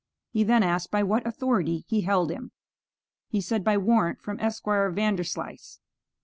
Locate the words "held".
2.01-2.31